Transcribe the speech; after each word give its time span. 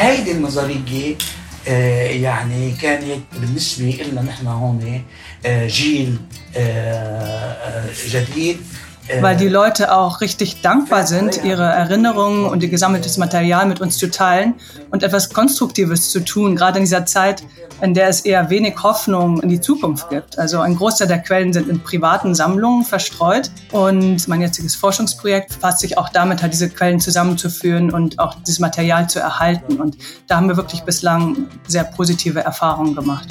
هيدي 0.00 0.32
النظريه 0.32 1.16
يعني 2.22 2.70
كانت 2.82 3.20
بالنسبة 3.40 3.98
لنا 4.12 4.22
نحن 4.22 4.46
هون 4.46 5.02
جيل 5.46 6.16
جديد. 8.06 8.56
Weil 9.20 9.36
die 9.36 9.48
Leute 9.48 9.92
auch 9.92 10.20
richtig 10.20 10.62
dankbar 10.62 11.06
sind, 11.06 11.44
ihre 11.44 11.64
Erinnerungen 11.64 12.46
und 12.46 12.62
ihr 12.62 12.68
gesammeltes 12.68 13.16
Material 13.16 13.66
mit 13.66 13.80
uns 13.80 13.98
zu 13.98 14.10
teilen 14.10 14.54
und 14.90 15.02
etwas 15.02 15.30
Konstruktives 15.30 16.10
zu 16.10 16.20
tun, 16.20 16.56
gerade 16.56 16.78
in 16.78 16.84
dieser 16.84 17.06
Zeit, 17.06 17.42
in 17.82 17.94
der 17.94 18.08
es 18.08 18.20
eher 18.20 18.50
wenig 18.50 18.82
Hoffnung 18.82 19.42
in 19.42 19.48
die 19.48 19.60
Zukunft 19.60 20.10
gibt. 20.10 20.38
Also 20.38 20.60
ein 20.60 20.76
Großteil 20.76 21.08
der 21.08 21.20
Quellen 21.20 21.52
sind 21.52 21.68
in 21.68 21.80
privaten 21.82 22.34
Sammlungen 22.34 22.84
verstreut 22.84 23.50
und 23.72 24.28
mein 24.28 24.40
jetziges 24.40 24.76
Forschungsprojekt 24.76 25.54
fasst 25.54 25.80
sich 25.80 25.96
auch 25.96 26.08
damit, 26.10 26.42
halt 26.42 26.52
diese 26.52 26.68
Quellen 26.68 27.00
zusammenzuführen 27.00 27.90
und 27.90 28.18
auch 28.18 28.34
dieses 28.46 28.60
Material 28.60 29.08
zu 29.08 29.18
erhalten. 29.18 29.80
Und 29.80 29.96
da 30.26 30.36
haben 30.36 30.48
wir 30.48 30.56
wirklich 30.56 30.82
bislang 30.82 31.48
sehr 31.66 31.84
positive 31.84 32.40
Erfahrungen 32.40 32.94
gemacht. 32.94 33.28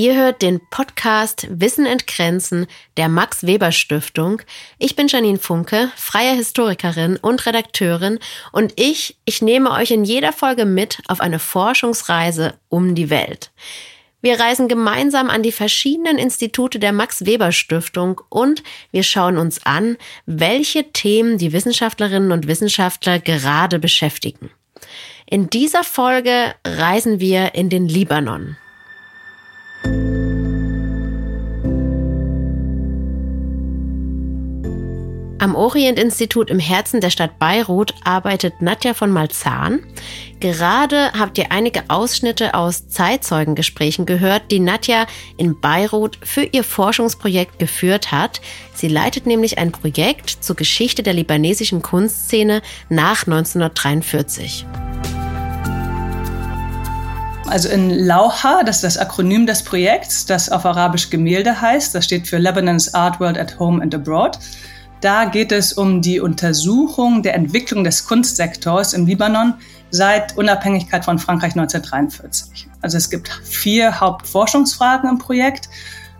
Ihr 0.00 0.16
hört 0.16 0.40
den 0.40 0.62
Podcast 0.70 1.46
Wissen 1.50 1.84
entgrenzen 1.84 2.66
der 2.96 3.10
Max 3.10 3.44
Weber 3.44 3.70
Stiftung. 3.70 4.40
Ich 4.78 4.96
bin 4.96 5.08
Janine 5.08 5.36
Funke, 5.36 5.92
freie 5.94 6.34
Historikerin 6.34 7.18
und 7.18 7.44
Redakteurin 7.44 8.18
und 8.50 8.72
ich, 8.76 9.18
ich 9.26 9.42
nehme 9.42 9.70
euch 9.72 9.90
in 9.90 10.06
jeder 10.06 10.32
Folge 10.32 10.64
mit 10.64 11.02
auf 11.06 11.20
eine 11.20 11.38
Forschungsreise 11.38 12.54
um 12.70 12.94
die 12.94 13.10
Welt. 13.10 13.50
Wir 14.22 14.40
reisen 14.40 14.68
gemeinsam 14.68 15.28
an 15.28 15.42
die 15.42 15.52
verschiedenen 15.52 16.16
Institute 16.16 16.78
der 16.78 16.92
Max 16.92 17.26
Weber 17.26 17.52
Stiftung 17.52 18.22
und 18.30 18.62
wir 18.92 19.02
schauen 19.02 19.36
uns 19.36 19.66
an, 19.66 19.98
welche 20.24 20.92
Themen 20.94 21.36
die 21.36 21.52
Wissenschaftlerinnen 21.52 22.32
und 22.32 22.46
Wissenschaftler 22.46 23.18
gerade 23.18 23.78
beschäftigen. 23.78 24.50
In 25.26 25.50
dieser 25.50 25.84
Folge 25.84 26.54
reisen 26.66 27.20
wir 27.20 27.54
in 27.54 27.68
den 27.68 27.86
Libanon. 27.86 28.56
Am 35.40 35.54
Orient-Institut 35.54 36.50
im 36.50 36.58
Herzen 36.58 37.00
der 37.00 37.08
Stadt 37.08 37.38
Beirut 37.38 37.94
arbeitet 38.04 38.60
Nadja 38.60 38.92
von 38.92 39.10
Malzahn. 39.10 39.80
Gerade 40.38 41.12
habt 41.18 41.38
ihr 41.38 41.50
einige 41.50 41.84
Ausschnitte 41.88 42.52
aus 42.52 42.88
Zeitzeugengesprächen 42.88 44.04
gehört, 44.04 44.50
die 44.50 44.60
Nadja 44.60 45.06
in 45.38 45.58
Beirut 45.58 46.18
für 46.22 46.42
ihr 46.42 46.62
Forschungsprojekt 46.62 47.58
geführt 47.58 48.12
hat. 48.12 48.42
Sie 48.74 48.88
leitet 48.88 49.24
nämlich 49.24 49.56
ein 49.56 49.72
Projekt 49.72 50.28
zur 50.28 50.56
Geschichte 50.56 51.02
der 51.02 51.14
libanesischen 51.14 51.80
Kunstszene 51.80 52.60
nach 52.90 53.26
1943. 53.26 54.66
Also 57.46 57.70
in 57.70 57.88
Lauha, 57.88 58.62
das 58.62 58.76
ist 58.76 58.84
das 58.84 58.98
Akronym 58.98 59.46
des 59.46 59.64
Projekts, 59.64 60.26
das 60.26 60.50
auf 60.50 60.66
Arabisch 60.66 61.08
Gemälde 61.08 61.62
heißt, 61.62 61.94
das 61.94 62.04
steht 62.04 62.28
für 62.28 62.36
Lebanon's 62.36 62.92
Art 62.92 63.18
World 63.20 63.38
at 63.38 63.58
Home 63.58 63.82
and 63.82 63.94
Abroad. 63.94 64.38
Da 65.00 65.24
geht 65.24 65.50
es 65.50 65.72
um 65.72 66.02
die 66.02 66.20
Untersuchung 66.20 67.22
der 67.22 67.34
Entwicklung 67.34 67.84
des 67.84 68.04
Kunstsektors 68.04 68.92
im 68.92 69.06
Libanon 69.06 69.54
seit 69.90 70.36
Unabhängigkeit 70.36 71.04
von 71.04 71.18
Frankreich 71.18 71.52
1943. 71.52 72.68
Also 72.82 72.98
es 72.98 73.08
gibt 73.08 73.28
vier 73.42 73.98
Hauptforschungsfragen 73.98 75.08
im 75.08 75.18
Projekt. 75.18 75.70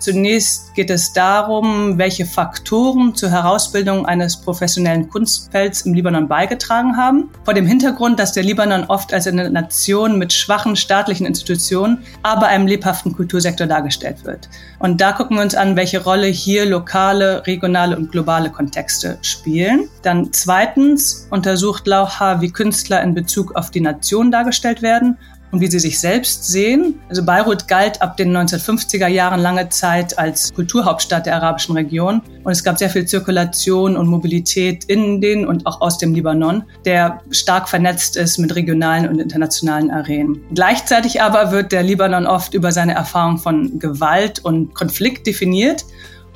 Zunächst 0.01 0.75
geht 0.75 0.89
es 0.89 1.13
darum, 1.13 1.99
welche 1.99 2.25
Faktoren 2.25 3.15
zur 3.15 3.31
Herausbildung 3.31 4.07
eines 4.07 4.35
professionellen 4.41 5.11
Kunstfelds 5.11 5.83
im 5.83 5.93
Libanon 5.93 6.27
beigetragen 6.27 6.97
haben. 6.97 7.29
Vor 7.45 7.53
dem 7.53 7.67
Hintergrund, 7.67 8.19
dass 8.19 8.33
der 8.33 8.43
Libanon 8.43 8.85
oft 8.85 9.13
als 9.13 9.27
eine 9.27 9.51
Nation 9.51 10.19
mit 10.19 10.33
schwachen 10.33 10.75
staatlichen 10.75 11.27
Institutionen, 11.27 11.99
aber 12.23 12.47
einem 12.47 12.67
lebhaften 12.67 13.13
Kultursektor 13.13 13.67
dargestellt 13.67 14.25
wird. 14.25 14.49
Und 14.79 15.03
da 15.03 15.13
gucken 15.13 15.37
wir 15.37 15.43
uns 15.43 15.55
an, 15.55 15.77
welche 15.77 16.03
Rolle 16.03 16.29
hier 16.29 16.65
lokale, 16.65 17.47
regionale 17.47 17.95
und 17.95 18.11
globale 18.11 18.49
Kontexte 18.49 19.19
spielen. 19.21 19.91
Dann 20.01 20.33
zweitens 20.33 21.29
untersucht 21.31 21.87
Laucha, 21.87 22.41
wie 22.41 22.51
Künstler 22.51 23.03
in 23.03 23.13
Bezug 23.13 23.55
auf 23.55 23.71
die 23.71 23.83
Nation 23.83 24.31
dargestellt 24.31 24.81
werden 24.81 25.19
und 25.51 25.61
wie 25.61 25.67
sie 25.67 25.79
sich 25.79 25.99
selbst 25.99 26.45
sehen. 26.45 27.01
Also 27.09 27.25
Beirut 27.25 27.69
galt 27.69 28.01
ab 28.03 28.17
den 28.17 28.37
1950er 28.37 29.09
Jahren 29.09 29.41
lange 29.41 29.69
Zeit 29.69 30.19
als 30.19 30.53
Kulturhauptstadt 30.53 31.27
der 31.27 31.37
arabischen 31.37 31.75
Region 31.77 32.23
und 32.45 32.53
es 32.53 32.65
gab 32.65 32.79
sehr 32.79 32.91
viel 32.91 33.07
Zirkulation 33.07 33.97
und 33.97 34.07
Mobilität 34.07 34.85
in 34.85 35.21
den 35.21 35.47
und 35.47 35.67
auch 35.67 35.81
aus 35.81 35.99
dem 35.99 36.15
Libanon, 36.15 36.65
der 36.85 37.21
stark 37.31 37.69
vernetzt 37.69 38.17
ist 38.17 38.39
mit 38.39 38.55
regionalen 38.55 39.09
und 39.09 39.19
internationalen 39.19 39.91
Arenen. 39.91 40.41
Gleichzeitig 40.55 41.23
aber 41.23 41.53
wird 41.53 41.73
der 41.73 41.83
Libanon 41.83 42.27
oft 42.27 42.55
über 42.55 42.73
seine 42.73 42.95
Erfahrung 42.95 43.39
von 43.39 43.79
Gewalt 43.79 44.45
und 44.45 44.75
Konflikt 44.75 45.27
definiert 45.27 45.85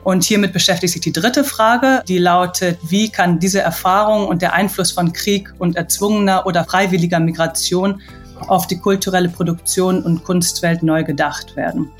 und 0.04 0.22
hiermit 0.22 0.52
beschäftigt 0.52 0.92
sich 0.92 1.00
die 1.00 1.12
dritte 1.12 1.44
Frage, 1.44 2.02
die 2.06 2.18
lautet, 2.18 2.78
wie 2.82 3.10
kann 3.10 3.38
diese 3.38 3.60
Erfahrung 3.60 4.28
und 4.28 4.42
der 4.42 4.52
Einfluss 4.52 4.92
von 4.92 5.12
Krieg 5.12 5.52
und 5.58 5.76
erzwungener 5.76 6.46
oder 6.46 6.64
freiwilliger 6.64 7.20
Migration 7.20 8.02
auf 8.48 8.66
die 8.66 8.78
kulturelle 8.78 9.28
Produktion 9.28 10.02
und 10.02 10.24
Kunstwelt 10.24 10.82
neu 10.82 11.04
gedacht 11.04 11.56
werden. 11.56 11.90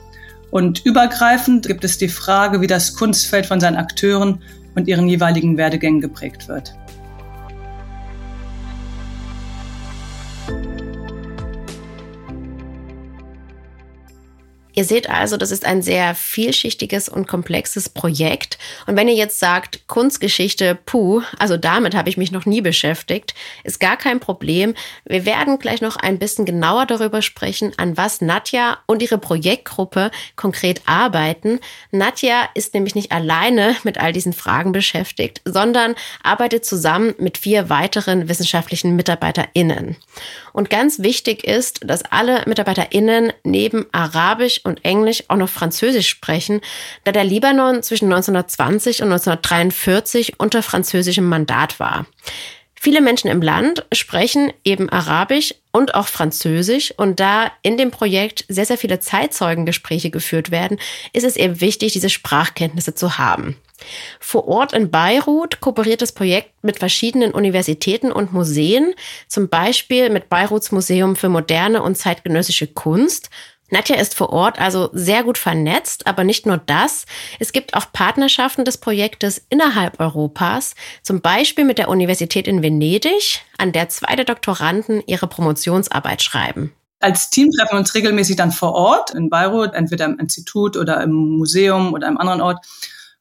Und 0.50 0.84
übergreifend 0.84 1.66
gibt 1.66 1.84
es 1.84 1.98
die 1.98 2.08
Frage, 2.08 2.60
wie 2.60 2.66
das 2.66 2.94
Kunstfeld 2.94 3.46
von 3.46 3.60
seinen 3.60 3.76
Akteuren 3.76 4.40
und 4.74 4.86
ihren 4.88 5.08
jeweiligen 5.08 5.56
Werdegängen 5.56 6.00
geprägt 6.00 6.48
wird. 6.48 6.74
Ihr 14.74 14.84
seht 14.84 15.08
also, 15.08 15.36
das 15.36 15.52
ist 15.52 15.64
ein 15.64 15.82
sehr 15.82 16.14
vielschichtiges 16.14 17.08
und 17.08 17.28
komplexes 17.28 17.88
Projekt. 17.88 18.58
Und 18.86 18.96
wenn 18.96 19.06
ihr 19.06 19.14
jetzt 19.14 19.38
sagt, 19.38 19.86
Kunstgeschichte, 19.86 20.76
puh, 20.84 21.22
also 21.38 21.56
damit 21.56 21.94
habe 21.94 22.08
ich 22.08 22.16
mich 22.16 22.32
noch 22.32 22.44
nie 22.44 22.60
beschäftigt, 22.60 23.34
ist 23.62 23.78
gar 23.78 23.96
kein 23.96 24.18
Problem. 24.18 24.74
Wir 25.04 25.24
werden 25.24 25.60
gleich 25.60 25.80
noch 25.80 25.96
ein 25.96 26.18
bisschen 26.18 26.44
genauer 26.44 26.86
darüber 26.86 27.22
sprechen, 27.22 27.72
an 27.76 27.96
was 27.96 28.20
Nadja 28.20 28.78
und 28.86 29.00
ihre 29.00 29.18
Projektgruppe 29.18 30.10
konkret 30.34 30.82
arbeiten. 30.86 31.60
Nadja 31.92 32.48
ist 32.54 32.74
nämlich 32.74 32.96
nicht 32.96 33.12
alleine 33.12 33.76
mit 33.84 33.98
all 33.98 34.12
diesen 34.12 34.32
Fragen 34.32 34.72
beschäftigt, 34.72 35.40
sondern 35.44 35.94
arbeitet 36.22 36.64
zusammen 36.64 37.14
mit 37.18 37.38
vier 37.38 37.68
weiteren 37.68 38.28
wissenschaftlichen 38.28 38.96
MitarbeiterInnen. 38.96 39.96
Und 40.52 40.70
ganz 40.70 40.98
wichtig 41.00 41.44
ist, 41.44 41.80
dass 41.84 42.04
alle 42.04 42.42
MitarbeiterInnen 42.46 43.32
neben 43.44 43.86
Arabisch 43.92 44.63
und 44.64 44.84
Englisch 44.84 45.24
auch 45.28 45.36
noch 45.36 45.48
Französisch 45.48 46.08
sprechen, 46.08 46.60
da 47.04 47.12
der 47.12 47.24
Libanon 47.24 47.82
zwischen 47.82 48.06
1920 48.06 49.02
und 49.02 49.12
1943 49.12 50.40
unter 50.40 50.62
französischem 50.62 51.28
Mandat 51.28 51.78
war. 51.78 52.06
Viele 52.84 53.00
Menschen 53.00 53.30
im 53.30 53.40
Land 53.40 53.86
sprechen 53.94 54.52
eben 54.62 54.90
Arabisch 54.90 55.54
und 55.72 55.94
auch 55.94 56.06
Französisch. 56.06 56.92
Und 56.94 57.18
da 57.18 57.50
in 57.62 57.78
dem 57.78 57.90
Projekt 57.90 58.44
sehr, 58.48 58.66
sehr 58.66 58.76
viele 58.76 59.00
Zeitzeugengespräche 59.00 60.10
geführt 60.10 60.50
werden, 60.50 60.78
ist 61.14 61.24
es 61.24 61.36
eben 61.36 61.62
wichtig, 61.62 61.94
diese 61.94 62.10
Sprachkenntnisse 62.10 62.94
zu 62.94 63.16
haben. 63.16 63.56
Vor 64.20 64.46
Ort 64.48 64.74
in 64.74 64.90
Beirut 64.90 65.60
kooperiert 65.60 66.02
das 66.02 66.12
Projekt 66.12 66.50
mit 66.62 66.78
verschiedenen 66.78 67.32
Universitäten 67.32 68.12
und 68.12 68.34
Museen, 68.34 68.94
zum 69.28 69.48
Beispiel 69.48 70.10
mit 70.10 70.28
Beiruts 70.28 70.70
Museum 70.70 71.16
für 71.16 71.30
moderne 71.30 71.82
und 71.82 71.96
zeitgenössische 71.96 72.66
Kunst 72.66 73.30
Nadja 73.74 73.96
ist 73.96 74.14
vor 74.14 74.30
Ort 74.30 74.60
also 74.60 74.88
sehr 74.92 75.24
gut 75.24 75.36
vernetzt, 75.36 76.06
aber 76.06 76.22
nicht 76.22 76.46
nur 76.46 76.58
das. 76.58 77.06
Es 77.40 77.50
gibt 77.52 77.74
auch 77.74 77.90
Partnerschaften 77.92 78.64
des 78.64 78.78
Projektes 78.78 79.44
innerhalb 79.48 79.98
Europas, 79.98 80.76
zum 81.02 81.20
Beispiel 81.20 81.64
mit 81.64 81.78
der 81.78 81.88
Universität 81.88 82.46
in 82.46 82.62
Venedig, 82.62 83.42
an 83.58 83.72
der 83.72 83.88
zwei 83.88 84.14
der 84.14 84.26
Doktoranden 84.26 85.02
ihre 85.08 85.26
Promotionsarbeit 85.26 86.22
schreiben. 86.22 86.72
Als 87.00 87.30
Team 87.30 87.50
treffen 87.50 87.72
wir 87.72 87.80
uns 87.80 87.94
regelmäßig 87.96 88.36
dann 88.36 88.52
vor 88.52 88.74
Ort 88.74 89.10
in 89.10 89.28
Beirut, 89.28 89.74
entweder 89.74 90.04
im 90.04 90.20
Institut 90.20 90.76
oder 90.76 91.02
im 91.02 91.12
Museum 91.12 91.92
oder 91.94 92.06
einem 92.06 92.18
anderen 92.18 92.40
Ort 92.40 92.64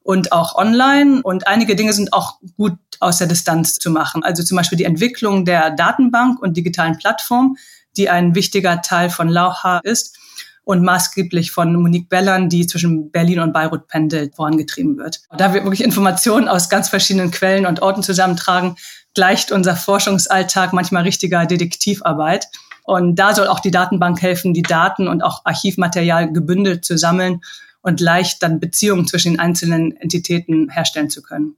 und 0.04 0.32
auch 0.32 0.54
online. 0.54 1.22
Und 1.24 1.48
einige 1.48 1.76
Dinge 1.76 1.94
sind 1.94 2.14
auch 2.14 2.38
gut 2.58 2.78
aus 3.00 3.18
der 3.18 3.28
Distanz 3.28 3.78
zu 3.78 3.90
machen. 3.90 4.24
Also 4.24 4.44
zum 4.44 4.56
Beispiel 4.56 4.78
die 4.78 4.86
Entwicklung 4.86 5.46
der 5.46 5.72
Datenbank 5.72 6.40
und 6.40 6.56
digitalen 6.56 6.96
Plattform, 7.00 7.58
die 7.98 8.08
ein 8.12 8.36
wichtiger 8.36 8.84
Teil 8.84 9.10
von 9.10 9.30
Lauha 9.30 9.80
ist 9.84 10.20
und 10.64 10.84
maßgeblich 10.84 11.52
von 11.52 11.76
Monique 11.76 12.10
Bellern, 12.10 12.50
die 12.50 12.66
zwischen 12.68 13.12
Berlin 13.12 13.40
und 13.40 13.54
Beirut 13.54 13.88
pendelt, 13.88 14.36
vorangetrieben 14.36 14.98
wird. 14.98 15.22
Da 15.38 15.54
wir 15.54 15.64
wirklich 15.64 15.84
Informationen 15.84 16.48
aus 16.48 16.70
ganz 16.70 16.90
verschiedenen 16.90 17.32
Quellen 17.32 17.66
und 17.66 17.82
Orten 17.82 18.04
zusammentragen, 18.04 18.76
gleicht 19.14 19.52
unser 19.52 19.76
Forschungsalltag 19.76 20.74
manchmal 20.74 21.04
richtiger 21.04 21.46
Detektivarbeit. 21.46 22.48
Und 22.84 23.16
da 23.16 23.34
soll 23.34 23.48
auch 23.48 23.60
die 23.60 23.72
Datenbank 23.72 24.22
helfen, 24.22 24.54
die 24.54 24.62
Daten 24.62 25.08
und 25.08 25.22
auch 25.22 25.42
Archivmaterial 25.46 26.32
gebündelt 26.32 26.84
zu 26.86 26.98
sammeln 26.98 27.42
und 27.82 28.00
leicht 28.00 28.42
dann 28.42 28.60
Beziehungen 28.60 29.08
zwischen 29.08 29.34
den 29.34 29.40
einzelnen 29.40 29.96
Entitäten 29.98 30.70
herstellen 30.70 31.10
zu 31.10 31.22
können. 31.22 31.56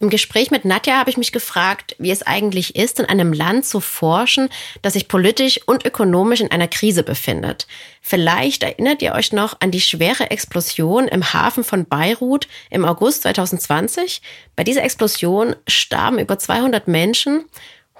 Im 0.00 0.10
Gespräch 0.10 0.52
mit 0.52 0.64
Nadja 0.64 0.96
habe 0.96 1.10
ich 1.10 1.16
mich 1.16 1.32
gefragt, 1.32 1.96
wie 1.98 2.12
es 2.12 2.22
eigentlich 2.22 2.76
ist, 2.76 3.00
in 3.00 3.06
einem 3.06 3.32
Land 3.32 3.66
zu 3.66 3.80
forschen, 3.80 4.48
das 4.80 4.92
sich 4.92 5.08
politisch 5.08 5.60
und 5.66 5.84
ökonomisch 5.84 6.40
in 6.40 6.52
einer 6.52 6.68
Krise 6.68 7.02
befindet. 7.02 7.66
Vielleicht 8.00 8.62
erinnert 8.62 9.02
ihr 9.02 9.14
euch 9.14 9.32
noch 9.32 9.60
an 9.60 9.72
die 9.72 9.80
schwere 9.80 10.30
Explosion 10.30 11.08
im 11.08 11.32
Hafen 11.32 11.64
von 11.64 11.84
Beirut 11.84 12.46
im 12.70 12.84
August 12.84 13.22
2020. 13.22 14.22
Bei 14.54 14.62
dieser 14.62 14.84
Explosion 14.84 15.56
starben 15.66 16.20
über 16.20 16.38
200 16.38 16.86
Menschen. 16.86 17.46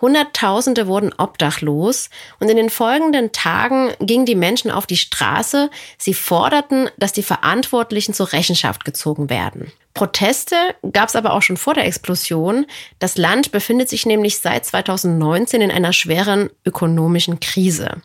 Hunderttausende 0.01 0.87
wurden 0.87 1.13
obdachlos 1.19 2.11
und 2.39 2.49
in 2.49 2.57
den 2.57 2.71
folgenden 2.71 3.33
Tagen 3.33 3.93
gingen 3.99 4.27
die 4.27 4.37
Menschen 4.37 4.71
auf 4.71 4.87
die 4.87 4.97
Straße. 4.97 5.69
Sie 5.99 6.15
forderten, 6.15 6.89
dass 6.97 7.13
die 7.13 7.25
Verantwortlichen 7.25 8.15
zur 8.15 8.33
Rechenschaft 8.33 8.85
gezogen 8.85 9.29
werden. 9.29 9.73
Proteste 9.95 10.55
gab 10.93 11.09
es 11.09 11.17
aber 11.17 11.33
auch 11.33 11.43
schon 11.43 11.57
vor 11.57 11.75
der 11.75 11.87
Explosion. 11.87 12.67
Das 12.99 13.17
Land 13.17 13.51
befindet 13.51 13.89
sich 13.89 14.07
nämlich 14.07 14.39
seit 14.39 14.65
2019 14.65 15.61
in 15.61 15.71
einer 15.71 15.93
schweren 15.93 16.51
ökonomischen 16.65 17.41
Krise. 17.41 17.97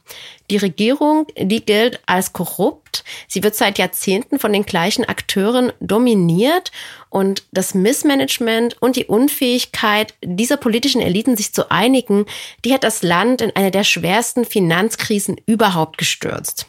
Die 0.50 0.58
Regierung, 0.58 1.28
die 1.38 1.64
gilt 1.64 2.02
als 2.06 2.34
korrupt. 2.34 3.04
Sie 3.28 3.44
wird 3.44 3.56
seit 3.56 3.78
Jahrzehnten 3.78 4.40
von 4.40 4.52
den 4.52 4.66
gleichen 4.66 5.06
Akteuren 5.06 5.72
dominiert 5.80 6.72
und 7.10 7.44
das 7.52 7.74
Missmanagement 7.74 8.82
und 8.82 8.96
die 8.96 9.06
Unfähigkeit 9.06 10.16
dieser 10.24 10.58
politischen 10.58 11.02
Eliten, 11.02 11.38
sich 11.38 11.54
zu 11.54 11.72
einigen, 11.72 12.26
die 12.66 12.74
hat 12.74 12.84
das 12.84 13.04
Land 13.04 13.42
in 13.42 13.56
eine 13.56 13.72
der 13.72 13.84
schwersten 13.84 14.46
Finanzkrisen 14.46 15.40
überhaupt 15.46 15.98
gestürzt. 15.98 16.68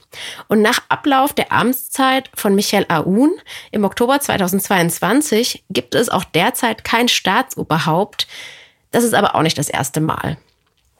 Und 0.49 0.63
nach 0.63 0.83
Ablauf 0.89 1.33
der 1.33 1.51
Amtszeit 1.51 2.31
von 2.35 2.55
Michael 2.55 2.87
Aoun 2.89 3.33
im 3.73 3.85
Oktober 3.85 4.21
2022 4.21 5.01
gibt 5.71 5.95
es 5.95 6.09
auch 6.09 6.25
derzeit 6.25 6.85
kein 6.85 7.09
Staatsoberhaupt. 7.09 8.27
Das 8.91 9.05
ist 9.05 9.15
aber 9.15 9.35
auch 9.35 9.43
nicht 9.43 9.59
das 9.59 9.69
erste 9.69 10.01
Mal. 10.01 10.37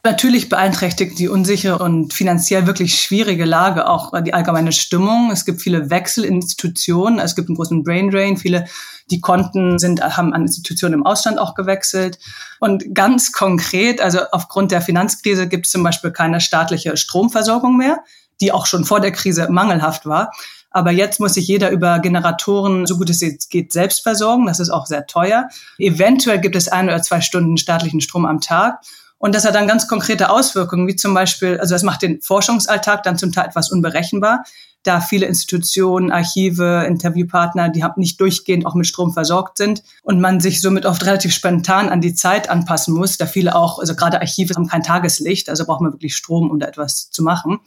Natürlich 0.05 0.49
beeinträchtigt 0.49 1.17
die 1.17 1.29
unsichere 1.29 1.79
und 1.79 2.13
finanziell 2.13 2.67
wirklich 2.67 3.01
schwierige 3.01 3.43
Lage 3.43 3.89
auch 3.89 4.13
die 4.21 4.35
allgemeine 4.35 4.71
Stimmung. 4.71 5.31
Es 5.31 5.45
gibt 5.45 5.63
viele 5.63 5.89
Wechsel 5.89 6.25
in 6.25 6.35
Institutionen. 6.35 7.17
Es 7.17 7.35
gibt 7.35 7.49
einen 7.49 7.55
großen 7.55 7.83
Brain 7.83 8.11
Drain. 8.11 8.37
Viele, 8.37 8.65
die 9.09 9.19
Konten 9.19 9.79
sind, 9.79 10.03
haben 10.03 10.31
an 10.33 10.43
Institutionen 10.43 10.93
im 10.93 11.05
Ausland 11.07 11.39
auch 11.39 11.55
gewechselt. 11.55 12.19
Und 12.59 12.93
ganz 12.93 13.31
konkret, 13.31 13.99
also 13.99 14.19
aufgrund 14.31 14.71
der 14.71 14.81
Finanzkrise 14.81 15.47
gibt 15.47 15.65
es 15.65 15.71
zum 15.71 15.81
Beispiel 15.81 16.11
keine 16.11 16.39
staatliche 16.39 16.97
Stromversorgung 16.97 17.75
mehr, 17.75 18.03
die 18.41 18.51
auch 18.51 18.67
schon 18.67 18.85
vor 18.85 18.99
der 18.99 19.11
Krise 19.11 19.47
mangelhaft 19.49 20.05
war. 20.05 20.29
Aber 20.75 20.91
jetzt 20.91 21.21
muss 21.21 21.35
sich 21.35 21.47
jeder 21.47 21.69
über 21.69 21.99
Generatoren, 21.99 22.85
so 22.85 22.97
gut 22.97 23.09
es 23.09 23.21
geht, 23.47 23.71
selbst 23.71 24.03
versorgen. 24.03 24.45
Das 24.45 24.59
ist 24.59 24.69
auch 24.69 24.87
sehr 24.87 25.07
teuer. 25.07 25.47
Eventuell 25.77 26.41
gibt 26.41 26.57
es 26.57 26.67
ein 26.67 26.87
oder 26.89 27.01
zwei 27.01 27.21
Stunden 27.21 27.55
staatlichen 27.55 28.01
Strom 28.01 28.25
am 28.25 28.41
Tag. 28.41 28.81
Und 29.17 29.33
das 29.33 29.45
hat 29.45 29.55
dann 29.55 29.69
ganz 29.69 29.87
konkrete 29.87 30.29
Auswirkungen, 30.29 30.85
wie 30.89 30.97
zum 30.97 31.13
Beispiel, 31.13 31.57
also 31.61 31.73
das 31.73 31.83
macht 31.83 32.01
den 32.01 32.19
Forschungsalltag 32.19 33.03
dann 33.03 33.17
zum 33.17 33.31
Teil 33.31 33.45
etwas 33.45 33.71
unberechenbar, 33.71 34.43
da 34.83 34.99
viele 34.99 35.27
Institutionen, 35.27 36.11
Archive, 36.11 36.83
Interviewpartner, 36.85 37.69
die 37.69 37.85
nicht 37.95 38.19
durchgehend 38.19 38.65
auch 38.65 38.75
mit 38.75 38.85
Strom 38.85 39.13
versorgt 39.13 39.57
sind 39.57 39.81
und 40.03 40.19
man 40.19 40.41
sich 40.41 40.59
somit 40.59 40.85
oft 40.85 41.05
relativ 41.05 41.33
spontan 41.33 41.87
an 41.87 42.01
die 42.01 42.15
Zeit 42.15 42.49
anpassen 42.49 42.93
muss, 42.93 43.15
da 43.15 43.27
viele 43.27 43.55
auch, 43.55 43.79
also 43.79 43.95
gerade 43.95 44.19
Archive 44.19 44.53
haben 44.55 44.67
kein 44.67 44.83
Tageslicht, 44.83 45.49
also 45.49 45.65
braucht 45.65 45.79
man 45.79 45.93
wirklich 45.93 46.17
Strom, 46.17 46.51
um 46.51 46.59
da 46.59 46.67
etwas 46.67 47.09
zu 47.11 47.23
machen. 47.23 47.61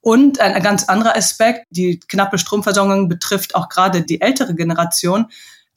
Und 0.00 0.40
ein 0.40 0.62
ganz 0.62 0.84
anderer 0.84 1.16
Aspekt, 1.16 1.66
die 1.70 2.00
knappe 2.00 2.38
Stromversorgung 2.38 3.08
betrifft 3.08 3.54
auch 3.54 3.68
gerade 3.68 4.02
die 4.02 4.20
ältere 4.20 4.54
Generation, 4.54 5.26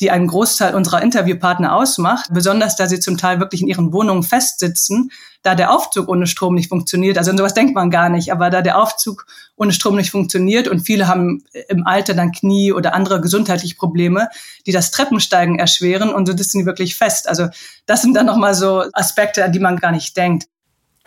die 0.01 0.09
einen 0.09 0.27
Großteil 0.27 0.73
unserer 0.73 1.03
Interviewpartner 1.03 1.75
ausmacht, 1.75 2.29
besonders 2.31 2.75
da 2.75 2.87
sie 2.87 2.99
zum 2.99 3.17
Teil 3.17 3.39
wirklich 3.39 3.61
in 3.61 3.67
ihren 3.67 3.93
Wohnungen 3.93 4.23
festsitzen, 4.23 5.11
da 5.43 5.53
der 5.53 5.71
Aufzug 5.71 6.07
ohne 6.07 6.25
Strom 6.25 6.55
nicht 6.55 6.69
funktioniert. 6.69 7.19
Also 7.19 7.29
an 7.29 7.37
sowas 7.37 7.53
denkt 7.53 7.75
man 7.75 7.91
gar 7.91 8.09
nicht, 8.09 8.31
aber 8.31 8.49
da 8.49 8.63
der 8.63 8.79
Aufzug 8.79 9.27
ohne 9.55 9.73
Strom 9.73 9.95
nicht 9.95 10.09
funktioniert 10.09 10.67
und 10.67 10.81
viele 10.81 11.07
haben 11.07 11.43
im 11.69 11.85
Alter 11.85 12.15
dann 12.15 12.31
Knie 12.31 12.73
oder 12.73 12.95
andere 12.95 13.21
gesundheitliche 13.21 13.75
Probleme, 13.75 14.27
die 14.65 14.71
das 14.71 14.89
Treppensteigen 14.89 15.59
erschweren 15.59 16.11
und 16.11 16.25
so 16.25 16.35
sitzen 16.35 16.59
die 16.59 16.65
wirklich 16.65 16.95
fest. 16.95 17.29
Also 17.29 17.49
das 17.85 18.01
sind 18.01 18.15
dann 18.15 18.25
nochmal 18.25 18.55
so 18.55 18.83
Aspekte, 18.93 19.45
an 19.45 19.51
die 19.51 19.59
man 19.59 19.77
gar 19.77 19.91
nicht 19.91 20.17
denkt. 20.17 20.47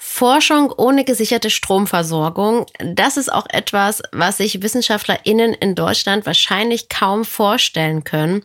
Forschung 0.07 0.71
ohne 0.71 1.03
gesicherte 1.03 1.49
Stromversorgung, 1.49 2.67
das 2.79 3.17
ist 3.17 3.33
auch 3.33 3.47
etwas, 3.49 4.03
was 4.13 4.37
sich 4.37 4.63
WissenschaftlerInnen 4.63 5.55
in 5.55 5.75
Deutschland 5.75 6.27
wahrscheinlich 6.27 6.91
kaum 6.91 7.25
vorstellen 7.25 8.05
können. 8.05 8.45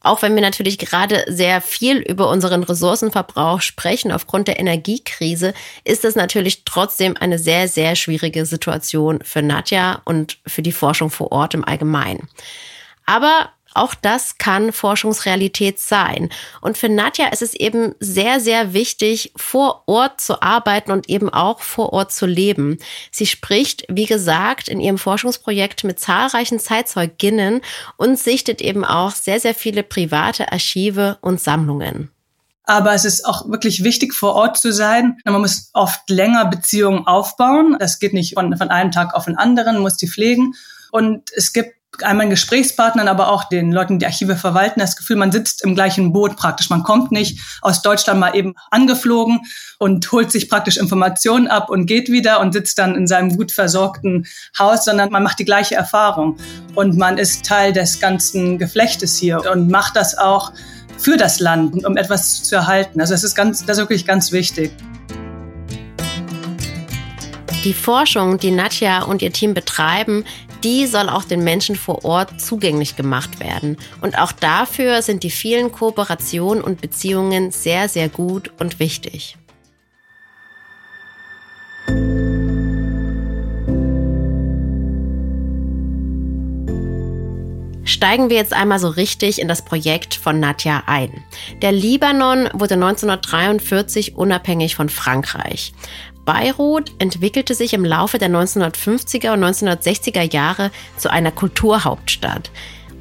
Auch 0.00 0.22
wenn 0.22 0.34
wir 0.34 0.42
natürlich 0.42 0.76
gerade 0.76 1.24
sehr 1.28 1.60
viel 1.60 1.98
über 1.98 2.28
unseren 2.28 2.64
Ressourcenverbrauch 2.64 3.62
sprechen 3.62 4.10
aufgrund 4.10 4.48
der 4.48 4.58
Energiekrise, 4.58 5.54
ist 5.84 6.02
das 6.02 6.16
natürlich 6.16 6.64
trotzdem 6.64 7.16
eine 7.16 7.38
sehr, 7.38 7.68
sehr 7.68 7.94
schwierige 7.94 8.44
Situation 8.44 9.20
für 9.22 9.40
Nadja 9.40 10.02
und 10.04 10.38
für 10.46 10.62
die 10.62 10.72
Forschung 10.72 11.10
vor 11.10 11.30
Ort 11.30 11.54
im 11.54 11.64
Allgemeinen. 11.64 12.28
Aber 13.06 13.50
auch 13.78 13.94
das 13.94 14.38
kann 14.38 14.72
Forschungsrealität 14.72 15.78
sein. 15.78 16.28
Und 16.60 16.76
für 16.76 16.88
Nadja 16.88 17.28
ist 17.28 17.42
es 17.42 17.54
eben 17.54 17.94
sehr, 18.00 18.40
sehr 18.40 18.72
wichtig, 18.72 19.32
vor 19.36 19.84
Ort 19.86 20.20
zu 20.20 20.42
arbeiten 20.42 20.92
und 20.92 21.08
eben 21.08 21.28
auch 21.28 21.60
vor 21.60 21.92
Ort 21.92 22.12
zu 22.12 22.26
leben. 22.26 22.78
Sie 23.10 23.26
spricht, 23.26 23.84
wie 23.88 24.06
gesagt, 24.06 24.68
in 24.68 24.80
ihrem 24.80 24.98
Forschungsprojekt 24.98 25.84
mit 25.84 26.00
zahlreichen 26.00 26.58
Zeitzeuginnen 26.58 27.60
und 27.96 28.18
sichtet 28.18 28.60
eben 28.60 28.84
auch 28.84 29.12
sehr, 29.12 29.40
sehr 29.40 29.54
viele 29.54 29.82
private 29.82 30.52
Archive 30.52 31.18
und 31.20 31.40
Sammlungen. 31.40 32.10
Aber 32.68 32.92
es 32.92 33.06
ist 33.06 33.24
auch 33.24 33.48
wirklich 33.48 33.82
wichtig, 33.82 34.12
vor 34.12 34.34
Ort 34.34 34.58
zu 34.58 34.74
sein. 34.74 35.16
Man 35.24 35.40
muss 35.40 35.70
oft 35.72 36.10
länger 36.10 36.44
Beziehungen 36.44 37.06
aufbauen. 37.06 37.76
Das 37.78 37.98
geht 37.98 38.12
nicht 38.12 38.34
von, 38.34 38.54
von 38.58 38.68
einem 38.68 38.92
Tag 38.92 39.14
auf 39.14 39.24
den 39.24 39.38
anderen, 39.38 39.78
muss 39.78 39.96
die 39.96 40.06
pflegen. 40.06 40.54
Und 40.92 41.30
es 41.34 41.54
gibt 41.54 41.77
einmal 42.02 42.28
Gesprächspartnern, 42.28 43.08
aber 43.08 43.28
auch 43.28 43.44
den 43.44 43.72
Leuten, 43.72 43.98
die 43.98 44.06
Archive 44.06 44.36
verwalten, 44.36 44.80
das 44.80 44.96
Gefühl, 44.96 45.16
man 45.16 45.32
sitzt 45.32 45.64
im 45.64 45.74
gleichen 45.74 46.12
Boot 46.12 46.36
praktisch. 46.36 46.70
Man 46.70 46.82
kommt 46.82 47.12
nicht 47.12 47.40
aus 47.62 47.82
Deutschland 47.82 48.20
mal 48.20 48.36
eben 48.36 48.54
angeflogen 48.70 49.40
und 49.78 50.10
holt 50.12 50.30
sich 50.30 50.48
praktisch 50.48 50.76
Informationen 50.76 51.48
ab 51.48 51.70
und 51.70 51.86
geht 51.86 52.08
wieder 52.08 52.40
und 52.40 52.52
sitzt 52.52 52.78
dann 52.78 52.94
in 52.94 53.06
seinem 53.06 53.36
gut 53.36 53.52
versorgten 53.52 54.26
Haus, 54.58 54.84
sondern 54.84 55.10
man 55.10 55.22
macht 55.22 55.38
die 55.38 55.44
gleiche 55.44 55.74
Erfahrung. 55.74 56.36
Und 56.74 56.96
man 56.96 57.18
ist 57.18 57.44
Teil 57.44 57.72
des 57.72 58.00
ganzen 58.00 58.58
Geflechtes 58.58 59.16
hier 59.16 59.42
und 59.50 59.70
macht 59.70 59.96
das 59.96 60.16
auch 60.16 60.52
für 60.98 61.16
das 61.16 61.40
Land, 61.40 61.84
um 61.84 61.96
etwas 61.96 62.42
zu 62.42 62.56
erhalten. 62.56 63.00
Also 63.00 63.14
das 63.14 63.24
ist 63.24 63.34
ganz, 63.34 63.64
das 63.64 63.78
ist 63.78 63.82
wirklich 63.82 64.04
ganz 64.04 64.32
wichtig. 64.32 64.72
Die 67.68 67.74
Forschung, 67.74 68.38
die 68.38 68.50
Nadja 68.50 69.02
und 69.02 69.20
ihr 69.20 69.30
Team 69.30 69.52
betreiben, 69.52 70.24
die 70.64 70.86
soll 70.86 71.10
auch 71.10 71.24
den 71.24 71.44
Menschen 71.44 71.76
vor 71.76 72.02
Ort 72.02 72.40
zugänglich 72.40 72.96
gemacht 72.96 73.40
werden. 73.40 73.76
Und 74.00 74.18
auch 74.18 74.32
dafür 74.32 75.02
sind 75.02 75.22
die 75.22 75.30
vielen 75.30 75.70
Kooperationen 75.70 76.64
und 76.64 76.80
Beziehungen 76.80 77.50
sehr, 77.50 77.90
sehr 77.90 78.08
gut 78.08 78.50
und 78.58 78.80
wichtig. 78.80 79.36
Steigen 87.84 88.30
wir 88.30 88.36
jetzt 88.36 88.52
einmal 88.52 88.78
so 88.78 88.88
richtig 88.88 89.40
in 89.40 89.48
das 89.48 89.62
Projekt 89.62 90.14
von 90.14 90.40
Nadja 90.40 90.84
ein. 90.86 91.10
Der 91.62 91.72
Libanon 91.72 92.48
wurde 92.54 92.74
1943 92.74 94.16
unabhängig 94.16 94.74
von 94.74 94.88
Frankreich. 94.88 95.72
Beirut 96.28 96.92
entwickelte 96.98 97.54
sich 97.54 97.72
im 97.72 97.86
Laufe 97.86 98.18
der 98.18 98.28
1950er 98.28 99.32
und 99.32 99.42
1960er 99.42 100.30
Jahre 100.30 100.70
zu 100.98 101.10
einer 101.10 101.30
Kulturhauptstadt. 101.30 102.50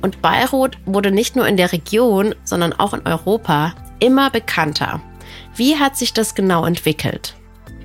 Und 0.01 0.21
Beirut 0.21 0.77
wurde 0.85 1.11
nicht 1.11 1.35
nur 1.35 1.45
in 1.45 1.57
der 1.57 1.73
Region, 1.73 2.35
sondern 2.45 2.71
auch 2.71 2.93
in 2.93 3.05
Europa 3.05 3.73
immer 3.99 4.29
bekannter. 4.29 5.01
Wie 5.57 5.75
hat 5.75 5.97
sich 5.97 6.13
das 6.13 6.35
genau 6.35 6.65
entwickelt? 6.65 7.35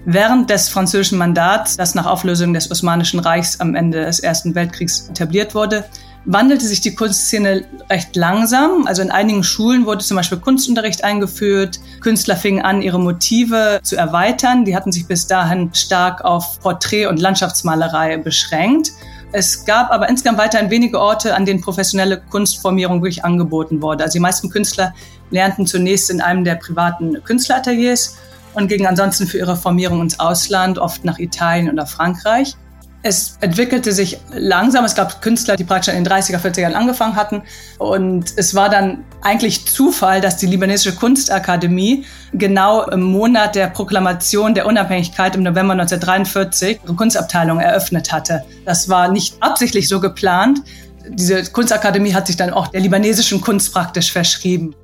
Während 0.04 0.48
des 0.48 0.68
französischen 0.68 1.18
Mandats, 1.18 1.76
das 1.76 1.96
nach 1.96 2.06
Auflösung 2.06 2.54
des 2.54 2.70
Osmanischen 2.70 3.18
Reichs 3.18 3.58
am 3.58 3.74
Ende 3.74 4.04
des 4.04 4.20
Ersten 4.20 4.54
Weltkriegs 4.54 5.08
etabliert 5.08 5.56
wurde, 5.56 5.84
wandelte 6.24 6.66
sich 6.66 6.80
die 6.80 6.94
Kunstszene 6.94 7.64
recht 7.90 8.14
langsam. 8.16 8.86
Also 8.86 9.02
in 9.02 9.10
einigen 9.10 9.42
Schulen 9.42 9.86
wurde 9.86 10.04
zum 10.04 10.16
Beispiel 10.16 10.38
Kunstunterricht 10.38 11.04
eingeführt. 11.04 11.80
Künstler 12.00 12.36
fingen 12.36 12.62
an, 12.62 12.82
ihre 12.82 13.00
Motive 13.00 13.80
zu 13.82 13.96
erweitern. 13.96 14.64
Die 14.64 14.76
hatten 14.76 14.92
sich 14.92 15.06
bis 15.06 15.26
dahin 15.26 15.70
stark 15.74 16.24
auf 16.24 16.60
Porträt- 16.60 17.06
und 17.06 17.20
Landschaftsmalerei 17.20 18.18
beschränkt. 18.18 18.92
Es 19.32 19.64
gab 19.64 19.90
aber 19.90 20.08
insgesamt 20.08 20.38
weiterhin 20.38 20.70
wenige 20.70 21.00
Orte, 21.00 21.34
an 21.34 21.46
denen 21.46 21.62
professionelle 21.62 22.20
Kunstformierung 22.20 23.02
wirklich 23.02 23.24
angeboten 23.24 23.80
wurde. 23.80 24.04
Also 24.04 24.14
die 24.14 24.20
meisten 24.20 24.50
Künstler 24.50 24.94
lernten 25.30 25.66
zunächst 25.66 26.10
in 26.10 26.20
einem 26.20 26.44
der 26.44 26.56
privaten 26.56 27.22
Künstlerateliers 27.24 28.18
und 28.54 28.68
gingen 28.68 28.86
ansonsten 28.86 29.26
für 29.26 29.38
ihre 29.38 29.56
Formierung 29.56 30.02
ins 30.02 30.20
Ausland, 30.20 30.78
oft 30.78 31.04
nach 31.04 31.18
Italien 31.18 31.70
oder 31.70 31.86
Frankreich. 31.86 32.56
Es 33.04 33.36
entwickelte 33.40 33.92
sich 33.92 34.18
langsam. 34.32 34.84
Es 34.84 34.94
gab 34.94 35.22
Künstler, 35.22 35.56
die 35.56 35.64
praktisch 35.64 35.92
in 35.92 36.04
den 36.04 36.12
30er, 36.12 36.38
40er 36.38 36.60
Jahren 36.60 36.74
angefangen 36.74 37.16
hatten. 37.16 37.42
Und 37.78 38.32
es 38.36 38.54
war 38.54 38.68
dann 38.68 39.04
eigentlich 39.22 39.66
Zufall, 39.66 40.20
dass 40.20 40.36
die 40.36 40.46
libanesische 40.46 40.94
Kunstakademie 40.94 42.04
genau 42.32 42.84
im 42.88 43.02
Monat 43.02 43.56
der 43.56 43.68
Proklamation 43.68 44.54
der 44.54 44.66
Unabhängigkeit 44.66 45.34
im 45.34 45.42
November 45.42 45.72
1943 45.72 46.80
ihre 46.84 46.94
Kunstabteilung 46.94 47.58
eröffnet 47.58 48.12
hatte. 48.12 48.44
Das 48.64 48.88
war 48.88 49.08
nicht 49.08 49.34
absichtlich 49.40 49.88
so 49.88 49.98
geplant. 49.98 50.60
Diese 51.08 51.42
Kunstakademie 51.50 52.14
hat 52.14 52.28
sich 52.28 52.36
dann 52.36 52.50
auch 52.50 52.68
der 52.68 52.80
libanesischen 52.80 53.40
Kunst 53.40 53.72
praktisch 53.72 54.12
verschrieben. 54.12 54.76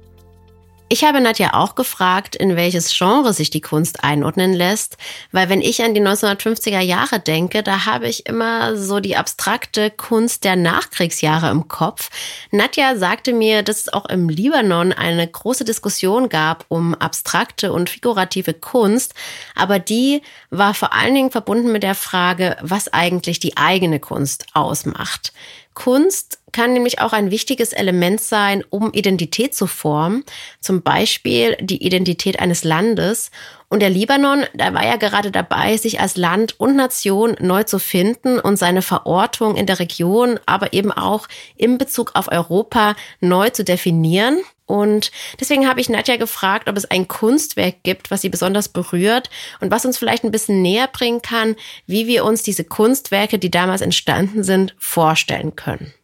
Ich 0.90 1.04
habe 1.04 1.20
Nadja 1.20 1.52
auch 1.52 1.74
gefragt, 1.74 2.34
in 2.34 2.56
welches 2.56 2.96
Genre 2.96 3.34
sich 3.34 3.50
die 3.50 3.60
Kunst 3.60 4.02
einordnen 4.04 4.54
lässt, 4.54 4.96
weil 5.32 5.50
wenn 5.50 5.60
ich 5.60 5.82
an 5.82 5.92
die 5.92 6.00
1950er 6.00 6.80
Jahre 6.80 7.20
denke, 7.20 7.62
da 7.62 7.84
habe 7.84 8.08
ich 8.08 8.24
immer 8.24 8.74
so 8.74 8.98
die 8.98 9.14
abstrakte 9.14 9.90
Kunst 9.90 10.44
der 10.44 10.56
Nachkriegsjahre 10.56 11.50
im 11.50 11.68
Kopf. 11.68 12.08
Nadja 12.52 12.96
sagte 12.96 13.34
mir, 13.34 13.62
dass 13.62 13.80
es 13.80 13.92
auch 13.92 14.06
im 14.06 14.30
Libanon 14.30 14.94
eine 14.94 15.28
große 15.28 15.66
Diskussion 15.66 16.30
gab 16.30 16.64
um 16.68 16.94
abstrakte 16.94 17.70
und 17.70 17.90
figurative 17.90 18.54
Kunst, 18.54 19.12
aber 19.54 19.78
die 19.78 20.22
war 20.48 20.72
vor 20.72 20.94
allen 20.94 21.14
Dingen 21.14 21.30
verbunden 21.30 21.70
mit 21.70 21.82
der 21.82 21.96
Frage, 21.96 22.56
was 22.62 22.90
eigentlich 22.94 23.40
die 23.40 23.58
eigene 23.58 24.00
Kunst 24.00 24.46
ausmacht. 24.54 25.34
Kunst 25.78 26.40
kann 26.50 26.72
nämlich 26.72 27.00
auch 27.00 27.12
ein 27.12 27.30
wichtiges 27.30 27.72
Element 27.72 28.20
sein, 28.20 28.64
um 28.68 28.92
Identität 28.92 29.54
zu 29.54 29.68
formen, 29.68 30.24
zum 30.60 30.82
Beispiel 30.82 31.56
die 31.60 31.86
Identität 31.86 32.40
eines 32.40 32.64
Landes. 32.64 33.30
Und 33.68 33.80
der 33.80 33.88
Libanon, 33.88 34.44
da 34.54 34.74
war 34.74 34.84
ja 34.84 34.96
gerade 34.96 35.30
dabei, 35.30 35.76
sich 35.76 36.00
als 36.00 36.16
Land 36.16 36.58
und 36.58 36.74
Nation 36.74 37.36
neu 37.38 37.62
zu 37.62 37.78
finden 37.78 38.40
und 38.40 38.56
seine 38.56 38.82
Verortung 38.82 39.54
in 39.54 39.66
der 39.66 39.78
Region, 39.78 40.40
aber 40.46 40.72
eben 40.72 40.90
auch 40.90 41.28
in 41.56 41.78
Bezug 41.78 42.10
auf 42.14 42.26
Europa 42.32 42.96
neu 43.20 43.50
zu 43.50 43.62
definieren. 43.62 44.38
Und 44.68 45.10
deswegen 45.40 45.66
habe 45.66 45.80
ich 45.80 45.88
Nadja 45.88 46.18
gefragt, 46.18 46.68
ob 46.68 46.76
es 46.76 46.84
ein 46.84 47.08
Kunstwerk 47.08 47.82
gibt, 47.84 48.10
was 48.10 48.20
sie 48.20 48.28
besonders 48.28 48.68
berührt 48.68 49.30
und 49.60 49.70
was 49.70 49.86
uns 49.86 49.96
vielleicht 49.96 50.24
ein 50.24 50.30
bisschen 50.30 50.60
näher 50.60 50.88
bringen 50.88 51.22
kann, 51.22 51.56
wie 51.86 52.06
wir 52.06 52.24
uns 52.24 52.42
diese 52.42 52.64
Kunstwerke, 52.64 53.38
die 53.38 53.50
damals 53.50 53.80
entstanden 53.80 54.44
sind, 54.44 54.74
vorstellen 54.78 55.56
können. 55.56 55.94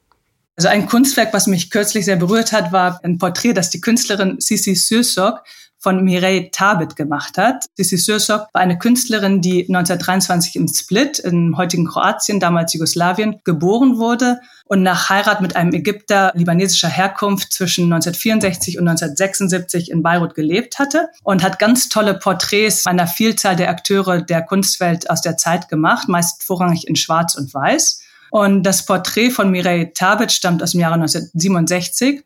Also 0.57 0.69
ein 0.69 0.87
Kunstwerk, 0.87 1.35
was 1.35 1.47
mich 1.47 1.71
kürzlich 1.71 2.07
sehr 2.07 2.17
berührt 2.17 2.53
hat, 2.53 2.73
war 2.73 3.01
ein 3.03 3.19
Porträt, 3.19 3.53
das 3.53 3.69
die 3.69 3.83
Künstlerin 3.83 4.41
Sisi 4.41 4.75
Sürsok 4.75 5.43
von 5.85 6.03
Mireille 6.03 6.51
Tabit 6.51 6.97
gemacht 6.97 7.37
hat. 7.37 7.67
Sisi 7.77 7.99
Sürsok 7.99 8.49
war 8.53 8.63
eine 8.63 8.79
Künstlerin, 8.79 9.43
die 9.43 9.61
1923 9.69 10.57
in 10.57 10.67
Split, 10.67 11.19
im 11.19 11.59
heutigen 11.59 11.87
Kroatien, 11.87 12.41
damals 12.41 12.73
Jugoslawien, 12.73 13.41
geboren 13.45 13.99
wurde 13.99 14.41
und 14.65 14.83
nach 14.83 15.11
Heirat 15.11 15.43
mit 15.43 15.57
einem 15.57 15.75
Ägypter 15.75 16.33
libanesischer 16.35 16.89
Herkunft 16.89 17.53
zwischen 17.53 17.85
1964 17.85 18.79
und 18.79 18.89
1976 18.89 19.91
in 19.91 20.03
Beirut 20.03 20.35
gelebt 20.35 20.79
hatte 20.79 21.09
und 21.23 21.43
hat 21.43 21.59
ganz 21.59 21.91
tolle 21.91 22.15
Porträts 22.15 22.87
einer 22.87 23.07
Vielzahl 23.07 23.55
der 23.55 23.69
Akteure 23.69 24.23
der 24.23 24.41
Kunstwelt 24.41 25.11
aus 25.11 25.21
der 25.21 25.37
Zeit 25.37 25.69
gemacht, 25.69 26.09
meist 26.09 26.43
vorrangig 26.43 26.89
in 26.89 26.97
Schwarz 26.97 27.35
und 27.35 27.53
Weiß. 27.53 28.01
Und 28.31 28.63
das 28.63 28.87
Porträt 28.87 29.31
von 29.31 29.51
Mireille 29.51 29.93
Tabit 29.93 30.33
stammt 30.33 30.63
aus 30.63 30.73
dem 30.73 30.81
Jahre 30.81 30.95
1967 30.95 32.25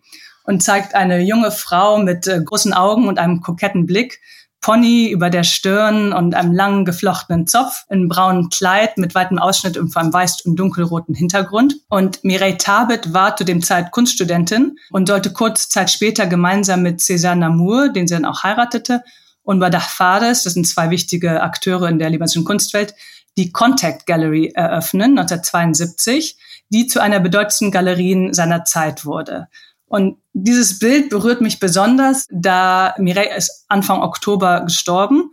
und 0.49 0.63
zeigt 0.63 0.95
eine 0.95 1.21
junge 1.21 1.51
Frau 1.51 1.99
mit 1.99 2.27
äh, 2.27 2.41
großen 2.43 2.73
Augen 2.73 3.07
und 3.07 3.19
einem 3.19 3.43
koketten 3.43 3.85
Blick, 3.85 4.19
Pony 4.63 5.11
über 5.11 5.29
der 5.29 5.45
Stirn 5.45 6.15
und 6.15 6.35
einem 6.35 6.53
langen 6.53 6.87
geflochtenen 6.87 7.47
Zopf, 7.47 7.85
in 7.91 8.09
braunem 8.09 8.49
Kleid 8.49 8.97
mit 8.97 9.15
weitem 9.15 9.39
Ausschnitt 9.39 9.77
und 9.77 9.95
einem 9.95 10.11
weiß- 10.11 10.47
und 10.47 10.57
dunkelroten 10.57 11.15
Hintergrund. 11.15 11.77
Und 11.91 12.25
Mireille 12.25 12.57
Tabit 12.57 13.13
war 13.13 13.37
zu 13.37 13.45
dem 13.45 13.63
Zeit 13.63 13.93
Kunststudentin 13.93 14.79
und 14.91 15.07
sollte 15.07 15.35
kurze 15.35 15.69
Zeit 15.69 15.91
später 15.91 16.27
gemeinsam 16.27 16.81
mit 16.81 17.01
César 17.01 17.35
Namur, 17.35 17.91
den 17.91 18.09
sie 18.09 18.15
dann 18.15 18.25
auch 18.25 18.43
heiratete, 18.43 19.05
und 19.43 19.61
Badah 19.61 19.81
Fares, 19.81 20.45
das 20.45 20.55
sind 20.55 20.67
zwei 20.67 20.89
wichtige 20.89 21.43
Akteure 21.43 21.89
in 21.89 21.99
der 21.99 22.09
libanesischen 22.09 22.45
Kunstwelt, 22.45 22.95
die 23.37 23.53
Contact 23.53 24.07
Gallery 24.07 24.53
eröffnen, 24.55 25.19
1972, 25.19 26.39
die 26.71 26.87
zu 26.87 27.01
einer 27.01 27.21
bedeutendsten 27.21 27.71
Galerien 27.71 28.33
seiner 28.33 28.65
Zeit 28.65 29.05
wurde. 29.05 29.49
Und 29.89 30.19
dieses 30.33 30.79
Bild 30.79 31.11
berührt 31.11 31.41
mich 31.41 31.61
besonders, 31.61 32.27
da 32.31 32.95
Mireille 32.99 33.37
ist 33.37 33.65
Anfang 33.69 34.03
Oktober 34.03 34.63
gestorben 34.65 35.31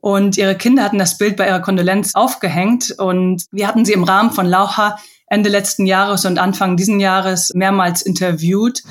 und 0.00 0.36
ihre 0.36 0.56
Kinder 0.56 0.82
hatten 0.82 0.98
das 0.98 1.18
Bild 1.18 1.36
bei 1.36 1.46
ihrer 1.46 1.60
Kondolenz 1.60 2.14
aufgehängt 2.14 2.94
und 2.98 3.44
wir 3.52 3.68
hatten 3.68 3.84
sie 3.84 3.92
im 3.92 4.04
Rahmen 4.04 4.32
von 4.32 4.46
Laucha 4.46 4.98
Ende 5.30 5.50
letzten 5.50 5.84
Jahres 5.86 6.24
und 6.24 6.38
Anfang 6.38 6.76
diesen 6.76 7.00
Jahres 7.00 7.52
mehrmals 7.54 8.02
interviewt. 8.02 8.82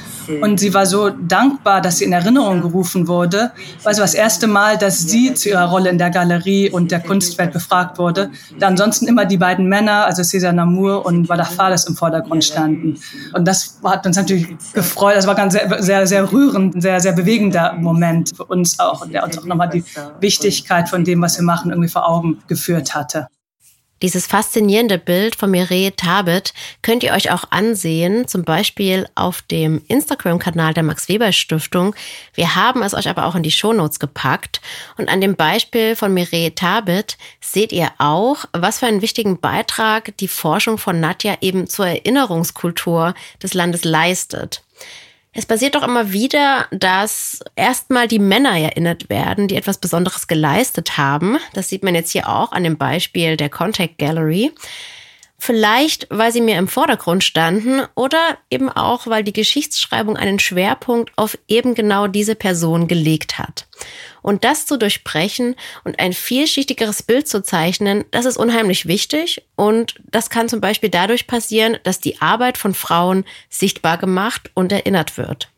Und 0.41 0.59
sie 0.59 0.73
war 0.73 0.85
so 0.85 1.09
dankbar, 1.09 1.81
dass 1.81 1.97
sie 1.97 2.05
in 2.05 2.13
Erinnerung 2.13 2.61
gerufen 2.61 3.07
wurde. 3.07 3.51
Weil 3.83 3.93
es 3.93 3.97
war 3.97 4.05
das 4.05 4.13
erste 4.13 4.47
Mal, 4.47 4.77
dass 4.77 4.99
sie 4.99 5.33
zu 5.33 5.49
ihrer 5.49 5.65
Rolle 5.65 5.89
in 5.89 5.97
der 5.97 6.11
Galerie 6.11 6.69
und 6.69 6.91
der 6.91 6.99
Kunstwelt 6.99 7.53
befragt 7.53 7.97
wurde. 7.97 8.29
Da 8.59 8.67
ansonsten 8.67 9.07
immer 9.07 9.25
die 9.25 9.37
beiden 9.37 9.67
Männer, 9.67 10.05
also 10.05 10.21
César 10.21 10.51
Namur 10.51 11.05
und 11.05 11.27
Badach 11.27 11.51
im 11.87 11.95
Vordergrund 11.95 12.43
standen. 12.43 12.99
Und 13.33 13.47
das 13.47 13.79
hat 13.83 14.05
uns 14.05 14.15
natürlich 14.15 14.47
gefreut. 14.73 15.15
Das 15.15 15.27
war 15.27 15.35
ganz 15.35 15.53
sehr, 15.53 15.81
sehr, 15.81 16.07
sehr 16.07 16.31
rührend, 16.31 16.75
ein 16.75 16.81
sehr, 16.81 16.99
sehr 16.99 17.13
bewegender 17.13 17.73
Moment 17.73 18.35
für 18.35 18.45
uns 18.45 18.79
auch, 18.79 19.07
der 19.07 19.23
uns 19.23 19.37
auch 19.37 19.45
nochmal 19.45 19.69
die 19.69 19.83
Wichtigkeit 20.19 20.89
von 20.89 21.03
dem, 21.03 21.21
was 21.21 21.37
wir 21.37 21.43
machen, 21.43 21.71
irgendwie 21.71 21.89
vor 21.89 22.07
Augen 22.07 22.39
geführt 22.47 22.93
hatte. 22.93 23.27
Dieses 24.01 24.27
faszinierende 24.27 24.97
Bild 24.99 25.35
von 25.35 25.49
Mireille 25.49 25.95
Tabet 25.95 26.53
könnt 26.81 27.03
ihr 27.03 27.13
euch 27.13 27.31
auch 27.31 27.45
ansehen, 27.49 28.27
zum 28.27 28.43
Beispiel 28.43 29.07
auf 29.15 29.41
dem 29.41 29.81
Instagram-Kanal 29.87 30.73
der 30.75 30.83
Max 30.83 31.09
Weber 31.09 31.31
Stiftung. 31.31 31.95
Wir 32.33 32.55
haben 32.55 32.83
es 32.83 32.93
euch 32.93 33.09
aber 33.09 33.25
auch 33.25 33.35
in 33.35 33.43
die 33.43 33.51
Shownotes 33.51 33.99
gepackt. 33.99 34.61
Und 34.97 35.09
an 35.09 35.19
dem 35.19 35.35
Beispiel 35.35 35.95
von 35.95 36.13
Mireille 36.13 36.53
Tabet 36.53 37.17
seht 37.41 37.71
ihr 37.71 37.91
auch, 37.97 38.45
was 38.53 38.79
für 38.79 38.85
einen 38.85 39.01
wichtigen 39.01 39.39
Beitrag 39.39 40.15
die 40.17 40.27
Forschung 40.27 40.77
von 40.77 40.99
Nadja 40.99 41.37
eben 41.41 41.67
zur 41.67 41.87
Erinnerungskultur 41.87 43.15
des 43.41 43.53
Landes 43.55 43.83
leistet. 43.83 44.61
Es 45.37 45.45
passiert 45.45 45.75
doch 45.75 45.83
immer 45.83 46.11
wieder, 46.11 46.65
dass 46.71 47.41
erstmal 47.55 48.07
die 48.07 48.17
Männer 48.17 48.57
erinnert 48.57 49.07
werden, 49.11 49.47
die 49.47 49.55
etwas 49.55 49.77
Besonderes 49.77 50.25
geleistet 50.25 50.97
haben. 50.97 51.37
Das 51.53 51.69
sieht 51.69 51.83
man 51.83 51.93
jetzt 51.93 52.09
hier 52.09 52.27
auch 52.27 52.53
an 52.53 52.63
dem 52.63 52.79
Beispiel 52.79 53.37
der 53.37 53.49
Contact 53.49 53.99
Gallery. 53.99 54.51
Vielleicht, 55.37 56.07
weil 56.09 56.31
sie 56.31 56.41
mir 56.41 56.57
im 56.57 56.67
Vordergrund 56.67 57.23
standen 57.23 57.83
oder 57.93 58.39
eben 58.49 58.67
auch, 58.67 59.05
weil 59.05 59.23
die 59.23 59.31
Geschichtsschreibung 59.31 60.17
einen 60.17 60.39
Schwerpunkt 60.39 61.11
auf 61.17 61.37
eben 61.47 61.75
genau 61.75 62.07
diese 62.07 62.33
Person 62.33 62.87
gelegt 62.87 63.37
hat. 63.37 63.66
Und 64.21 64.43
das 64.43 64.65
zu 64.65 64.77
durchbrechen 64.77 65.55
und 65.83 65.99
ein 65.99 66.13
vielschichtigeres 66.13 67.03
Bild 67.03 67.27
zu 67.27 67.41
zeichnen, 67.41 68.05
das 68.11 68.25
ist 68.25 68.37
unheimlich 68.37 68.87
wichtig. 68.87 69.45
Und 69.55 69.95
das 70.05 70.29
kann 70.29 70.49
zum 70.49 70.61
Beispiel 70.61 70.89
dadurch 70.89 71.27
passieren, 71.27 71.77
dass 71.83 71.99
die 71.99 72.21
Arbeit 72.21 72.57
von 72.57 72.73
Frauen 72.73 73.25
sichtbar 73.49 73.97
gemacht 73.97 74.51
und 74.53 74.71
erinnert 74.71 75.17
wird. 75.17 75.49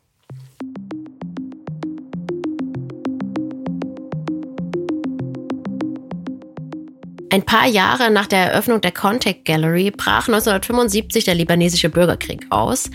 Ein 7.31 7.43
paar 7.43 7.67
Jahre 7.67 8.09
nach 8.09 8.25
der 8.25 8.51
Eröffnung 8.51 8.81
der 8.81 8.91
Contact 8.91 9.45
Gallery 9.45 9.91
brach 9.91 10.27
1975 10.27 11.25
der 11.25 11.35
libanesische 11.35 11.89
Bürgerkrieg 11.89 12.47
aus. 12.49 12.89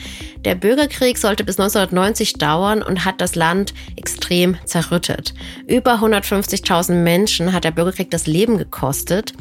Der 0.45 0.57
Bürgerkrieg 0.57 1.19
sollte 1.19 1.45
bis 1.45 1.61
1990 1.61 2.33
dauern 2.33 2.83
und 2.83 3.05
hat 3.05 3.21
das 3.21 3.37
Land 3.37 3.75
extrem 3.95 4.57
zerrüttet. 4.65 5.35
Über 5.69 6.01
150.000 6.01 6.95
Menschen 6.95 7.53
hat 7.53 7.63
der 7.63 7.71
Bürgerkrieg 7.71 8.11
das 8.11 8.27
Leben 8.27 8.59
gekostet. 8.59 9.35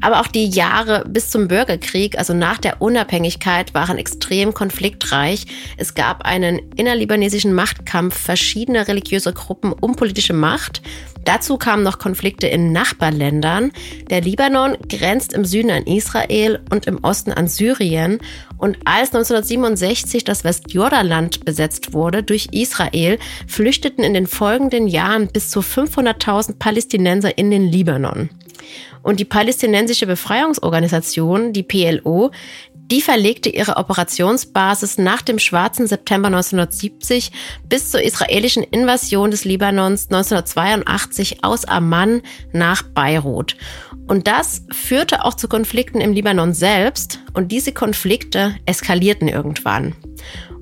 Aber 0.00 0.20
auch 0.20 0.28
die 0.28 0.48
Jahre 0.48 1.04
bis 1.06 1.28
zum 1.28 1.46
Bürgerkrieg, 1.46 2.16
also 2.16 2.32
nach 2.32 2.56
der 2.56 2.80
Unabhängigkeit, 2.80 3.74
waren 3.74 3.98
extrem 3.98 4.54
konfliktreich. 4.54 5.44
Es 5.76 5.94
gab 5.94 6.22
einen 6.24 6.60
innerlibanesischen 6.74 7.52
Machtkampf 7.52 8.16
verschiedener 8.18 8.88
religiöser 8.88 9.32
Gruppen 9.32 9.74
um 9.74 9.94
politische 9.94 10.32
Macht. 10.32 10.80
Dazu 11.28 11.58
kamen 11.58 11.82
noch 11.82 11.98
Konflikte 11.98 12.46
in 12.46 12.72
Nachbarländern. 12.72 13.70
Der 14.08 14.22
Libanon 14.22 14.78
grenzt 14.88 15.34
im 15.34 15.44
Süden 15.44 15.70
an 15.70 15.82
Israel 15.82 16.58
und 16.70 16.86
im 16.86 17.04
Osten 17.04 17.32
an 17.32 17.48
Syrien. 17.48 18.20
Und 18.56 18.78
als 18.86 19.14
1967 19.14 20.24
das 20.24 20.42
Westjordanland 20.42 21.44
besetzt 21.44 21.92
wurde 21.92 22.22
durch 22.22 22.48
Israel, 22.52 23.18
flüchteten 23.46 24.04
in 24.04 24.14
den 24.14 24.26
folgenden 24.26 24.88
Jahren 24.88 25.28
bis 25.28 25.50
zu 25.50 25.60
500.000 25.60 26.58
Palästinenser 26.58 27.36
in 27.36 27.50
den 27.50 27.66
Libanon. 27.70 28.30
Und 29.02 29.20
die 29.20 29.26
palästinensische 29.26 30.06
Befreiungsorganisation, 30.06 31.52
die 31.52 31.62
PLO, 31.62 32.30
Die 32.90 33.02
verlegte 33.02 33.50
ihre 33.50 33.76
Operationsbasis 33.76 34.96
nach 34.96 35.20
dem 35.20 35.38
Schwarzen 35.38 35.86
September 35.86 36.28
1970 36.28 37.32
bis 37.68 37.90
zur 37.90 38.02
israelischen 38.02 38.62
Invasion 38.62 39.30
des 39.30 39.44
Libanons 39.44 40.06
1982 40.10 41.44
aus 41.44 41.66
Amman 41.66 42.22
nach 42.52 42.82
Beirut. 42.82 43.56
Und 44.06 44.26
das 44.26 44.62
führte 44.72 45.26
auch 45.26 45.34
zu 45.34 45.48
Konflikten 45.48 46.00
im 46.00 46.14
Libanon 46.14 46.54
selbst 46.54 47.20
und 47.34 47.52
diese 47.52 47.72
Konflikte 47.72 48.56
eskalierten 48.64 49.28
irgendwann. 49.28 49.94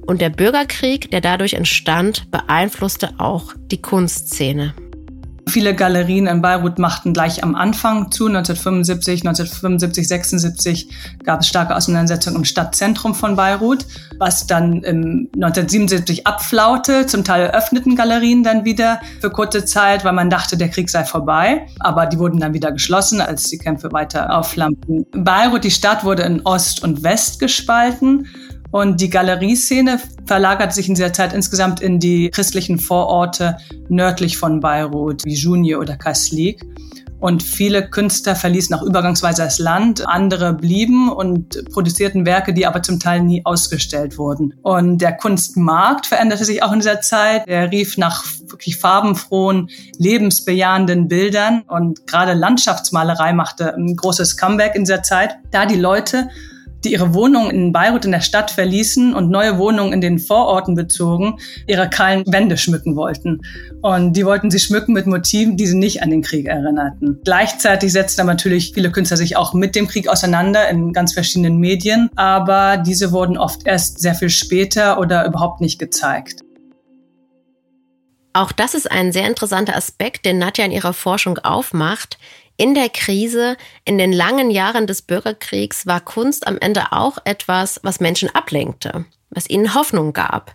Und 0.04 0.20
der 0.20 0.30
Bürgerkrieg, 0.30 1.10
der 1.12 1.20
dadurch 1.20 1.54
entstand, 1.54 2.28
beeinflusste 2.32 3.14
auch 3.18 3.54
die 3.70 3.80
Kunstszene. 3.80 4.74
Viele 5.48 5.76
Galerien 5.76 6.26
in 6.26 6.42
Beirut 6.42 6.80
machten 6.80 7.12
gleich 7.12 7.44
am 7.44 7.54
Anfang 7.54 8.10
zu. 8.10 8.26
1975, 8.26 9.20
1975, 9.24 10.08
76 10.08 10.88
gab 11.22 11.40
es 11.40 11.46
starke 11.46 11.76
Auseinandersetzungen 11.76 12.38
im 12.38 12.44
Stadtzentrum 12.44 13.14
von 13.14 13.36
Beirut, 13.36 13.86
was 14.18 14.48
dann 14.48 14.82
im 14.82 15.28
1977 15.36 16.26
abflaute. 16.26 17.06
Zum 17.06 17.22
Teil 17.22 17.50
öffneten 17.50 17.94
Galerien 17.94 18.42
dann 18.42 18.64
wieder 18.64 19.00
für 19.20 19.30
kurze 19.30 19.64
Zeit, 19.64 20.04
weil 20.04 20.14
man 20.14 20.30
dachte, 20.30 20.56
der 20.56 20.68
Krieg 20.68 20.90
sei 20.90 21.04
vorbei. 21.04 21.68
Aber 21.78 22.06
die 22.06 22.18
wurden 22.18 22.40
dann 22.40 22.52
wieder 22.52 22.72
geschlossen, 22.72 23.20
als 23.20 23.44
die 23.44 23.58
Kämpfe 23.58 23.92
weiter 23.92 24.36
aufflammten. 24.36 25.06
Beirut, 25.12 25.62
die 25.62 25.70
Stadt, 25.70 26.02
wurde 26.02 26.24
in 26.24 26.40
Ost 26.44 26.82
und 26.82 27.04
West 27.04 27.38
gespalten. 27.38 28.26
Und 28.76 29.00
die 29.00 29.08
Galerieszene 29.08 29.98
verlagert 30.26 30.74
sich 30.74 30.86
in 30.86 30.94
dieser 30.96 31.10
Zeit 31.10 31.32
insgesamt 31.32 31.80
in 31.80 31.98
die 31.98 32.28
christlichen 32.28 32.78
Vororte 32.78 33.56
nördlich 33.88 34.36
von 34.36 34.60
Beirut, 34.60 35.24
wie 35.24 35.32
Junio 35.32 35.80
oder 35.80 35.96
Kaslik. 35.96 36.62
Und 37.18 37.42
viele 37.42 37.88
Künstler 37.88 38.36
verließen 38.36 38.76
auch 38.76 38.82
übergangsweise 38.82 39.44
das 39.44 39.58
Land, 39.58 40.06
andere 40.06 40.52
blieben 40.52 41.10
und 41.10 41.64
produzierten 41.72 42.26
Werke, 42.26 42.52
die 42.52 42.66
aber 42.66 42.82
zum 42.82 43.00
Teil 43.00 43.22
nie 43.22 43.40
ausgestellt 43.46 44.18
wurden. 44.18 44.52
Und 44.60 44.98
der 44.98 45.16
Kunstmarkt 45.16 46.04
veränderte 46.04 46.44
sich 46.44 46.62
auch 46.62 46.72
in 46.72 46.80
dieser 46.80 47.00
Zeit. 47.00 47.44
Er 47.46 47.70
rief 47.70 47.96
nach 47.96 48.24
wirklich 48.46 48.76
farbenfrohen, 48.76 49.70
lebensbejahenden 49.96 51.08
Bildern 51.08 51.62
und 51.66 52.06
gerade 52.06 52.34
Landschaftsmalerei 52.34 53.32
machte 53.32 53.74
ein 53.74 53.96
großes 53.96 54.36
Comeback 54.36 54.74
in 54.74 54.84
dieser 54.84 55.02
Zeit, 55.02 55.36
da 55.50 55.64
die 55.64 55.80
Leute 55.80 56.28
die 56.86 56.92
ihre 56.92 57.14
Wohnungen 57.14 57.50
in 57.50 57.72
Beirut 57.72 58.04
in 58.04 58.12
der 58.12 58.20
Stadt 58.20 58.50
verließen 58.50 59.14
und 59.14 59.28
neue 59.28 59.58
Wohnungen 59.58 59.92
in 59.92 60.00
den 60.00 60.18
Vororten 60.18 60.74
bezogen, 60.74 61.38
ihre 61.66 61.90
kahlen 61.90 62.22
Wände 62.26 62.56
schmücken 62.56 62.96
wollten. 62.96 63.42
Und 63.82 64.14
die 64.14 64.24
wollten 64.24 64.50
sie 64.50 64.60
schmücken 64.60 64.92
mit 64.92 65.06
Motiven, 65.06 65.56
die 65.56 65.66
sie 65.66 65.76
nicht 65.76 66.02
an 66.02 66.10
den 66.10 66.22
Krieg 66.22 66.46
erinnerten. 66.46 67.18
Gleichzeitig 67.24 67.92
setzten 67.92 68.22
aber 68.22 68.32
natürlich 68.32 68.72
viele 68.72 68.90
Künstler 68.90 69.16
sich 69.16 69.36
auch 69.36 69.52
mit 69.52 69.74
dem 69.74 69.88
Krieg 69.88 70.08
auseinander 70.08 70.68
in 70.68 70.92
ganz 70.92 71.12
verschiedenen 71.12 71.58
Medien, 71.58 72.08
aber 72.14 72.76
diese 72.76 73.12
wurden 73.12 73.36
oft 73.36 73.66
erst 73.66 73.98
sehr 73.98 74.14
viel 74.14 74.30
später 74.30 75.00
oder 75.00 75.26
überhaupt 75.26 75.60
nicht 75.60 75.78
gezeigt. 75.78 76.42
Auch 78.32 78.52
das 78.52 78.74
ist 78.74 78.90
ein 78.90 79.12
sehr 79.12 79.26
interessanter 79.26 79.74
Aspekt, 79.74 80.26
den 80.26 80.38
Nadja 80.38 80.66
in 80.66 80.70
ihrer 80.70 80.92
Forschung 80.92 81.38
aufmacht. 81.38 82.18
In 82.58 82.74
der 82.74 82.88
Krise, 82.88 83.56
in 83.84 83.98
den 83.98 84.12
langen 84.12 84.50
Jahren 84.50 84.86
des 84.86 85.02
Bürgerkriegs 85.02 85.86
war 85.86 86.00
Kunst 86.00 86.46
am 86.46 86.56
Ende 86.58 86.92
auch 86.92 87.18
etwas, 87.24 87.80
was 87.82 88.00
Menschen 88.00 88.34
ablenkte, 88.34 89.04
was 89.28 89.50
ihnen 89.50 89.74
Hoffnung 89.74 90.14
gab. 90.14 90.54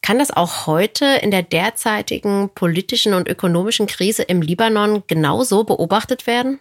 Kann 0.00 0.18
das 0.18 0.30
auch 0.30 0.66
heute 0.66 1.04
in 1.04 1.30
der 1.30 1.42
derzeitigen 1.42 2.50
politischen 2.54 3.12
und 3.12 3.28
ökonomischen 3.28 3.86
Krise 3.86 4.22
im 4.22 4.40
Libanon 4.40 5.02
genauso 5.06 5.64
beobachtet 5.64 6.26
werden? 6.26 6.60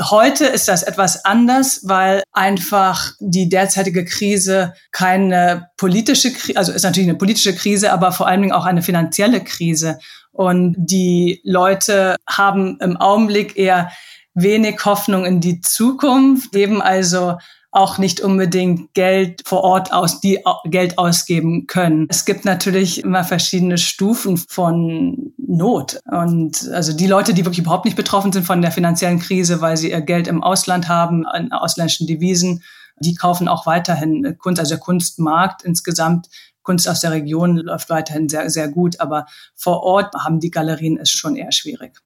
Heute 0.00 0.46
ist 0.46 0.68
das 0.68 0.82
etwas 0.82 1.26
anders, 1.26 1.80
weil 1.84 2.22
einfach 2.32 3.12
die 3.20 3.50
derzeitige 3.50 4.06
Krise 4.06 4.72
keine 4.90 5.68
politische 5.76 6.32
Krise, 6.32 6.56
also 6.56 6.72
ist 6.72 6.84
natürlich 6.84 7.10
eine 7.10 7.18
politische 7.18 7.54
Krise, 7.54 7.92
aber 7.92 8.12
vor 8.12 8.26
allen 8.26 8.40
Dingen 8.40 8.54
auch 8.54 8.64
eine 8.64 8.80
finanzielle 8.80 9.44
Krise. 9.44 9.98
Und 10.30 10.74
die 10.78 11.42
Leute 11.44 12.16
haben 12.26 12.78
im 12.80 12.96
Augenblick 12.96 13.58
eher 13.58 13.90
wenig 14.34 14.84
Hoffnung 14.84 15.24
in 15.24 15.40
die 15.40 15.60
Zukunft, 15.60 16.52
geben 16.52 16.80
also 16.82 17.36
auch 17.72 17.96
nicht 17.96 18.20
unbedingt 18.20 18.92
Geld 18.92 19.42
vor 19.46 19.64
Ort 19.64 19.94
aus, 19.94 20.20
die 20.20 20.38
Geld 20.66 20.98
ausgeben 20.98 21.66
können. 21.66 22.06
Es 22.10 22.26
gibt 22.26 22.44
natürlich 22.44 23.02
immer 23.02 23.24
verschiedene 23.24 23.78
Stufen 23.78 24.36
von 24.36 25.32
Not. 25.38 25.98
Und 26.10 26.68
also 26.72 26.92
die 26.92 27.06
Leute, 27.06 27.32
die 27.32 27.46
wirklich 27.46 27.60
überhaupt 27.60 27.86
nicht 27.86 27.96
betroffen 27.96 28.30
sind 28.30 28.44
von 28.44 28.60
der 28.60 28.72
finanziellen 28.72 29.20
Krise, 29.20 29.62
weil 29.62 29.78
sie 29.78 29.90
ihr 29.90 30.02
Geld 30.02 30.28
im 30.28 30.42
Ausland 30.42 30.88
haben, 30.88 31.24
in 31.34 31.50
ausländischen 31.50 32.06
Devisen, 32.06 32.62
die 32.98 33.14
kaufen 33.14 33.48
auch 33.48 33.64
weiterhin 33.64 34.36
Kunst, 34.38 34.60
also 34.60 34.74
der 34.74 34.80
Kunstmarkt 34.80 35.62
insgesamt. 35.62 36.28
Kunst 36.62 36.88
aus 36.88 37.00
der 37.00 37.10
Region 37.10 37.56
läuft 37.56 37.88
weiterhin 37.88 38.28
sehr, 38.28 38.50
sehr 38.50 38.68
gut, 38.68 39.00
aber 39.00 39.26
vor 39.56 39.82
Ort 39.82 40.14
haben 40.14 40.40
die 40.40 40.50
Galerien 40.50 40.98
es 40.98 41.10
schon 41.10 41.36
eher 41.36 41.52
schwierig. 41.52 41.98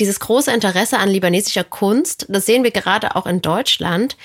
Dieses 0.00 0.18
große 0.18 0.52
Interesse 0.52 0.98
an 0.98 1.08
libanesischer 1.08 1.64
Kunst, 1.64 2.26
das 2.28 2.46
sehen 2.46 2.64
wir 2.64 2.72
gerade 2.72 3.14
auch 3.14 3.26
in 3.26 3.40
Deutschland. 3.40 4.16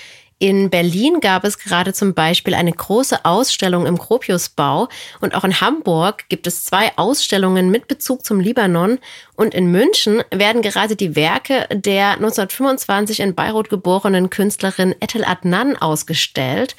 In 0.42 0.70
Berlin 0.70 1.20
gab 1.20 1.44
es 1.44 1.60
gerade 1.60 1.94
zum 1.94 2.14
Beispiel 2.14 2.54
eine 2.54 2.72
große 2.72 3.26
Ausstellung 3.26 3.86
im 3.86 3.98
Gropiusbau. 3.98 4.88
Und 5.20 5.36
auch 5.36 5.44
in 5.44 5.60
Hamburg 5.60 6.30
gibt 6.30 6.48
es 6.48 6.64
zwei 6.64 6.92
Ausstellungen 6.96 7.70
mit 7.70 7.90
Bezug 7.90 8.26
zum 8.26 8.40
Libanon. 8.40 9.00
Und 9.36 9.54
in 9.54 9.70
München 9.70 10.24
werden 10.32 10.62
gerade 10.62 10.96
die 10.96 11.18
Werke 11.18 11.68
der 11.72 12.12
1925 12.14 13.20
in 13.20 13.36
Beirut 13.36 13.70
geborenen 13.70 14.30
Künstlerin 14.30 14.96
Etel 15.02 15.26
Adnan 15.26 15.76
ausgestellt 15.76 16.76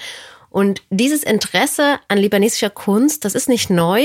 und 0.50 0.82
dieses 0.90 1.22
Interesse 1.22 2.00
an 2.08 2.18
libanesischer 2.18 2.70
Kunst, 2.70 3.24
das 3.24 3.34
ist 3.34 3.48
nicht 3.48 3.70
neu. 3.70 4.04